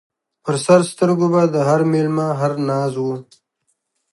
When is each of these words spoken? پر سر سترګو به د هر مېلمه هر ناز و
پر 0.43 0.55
سر 0.65 0.81
سترګو 0.91 1.27
به 1.33 1.41
د 1.53 1.55
هر 1.69 1.81
مېلمه 1.91 2.27
هر 2.39 2.53
ناز 2.67 2.93
و 3.03 3.07